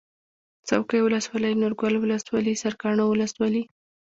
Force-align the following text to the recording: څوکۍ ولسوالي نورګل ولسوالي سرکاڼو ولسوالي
څوکۍ 0.67 0.99
ولسوالي 1.03 1.51
نورګل 1.61 1.93
ولسوالي 1.99 2.53
سرکاڼو 2.63 3.03
ولسوالي 3.09 3.63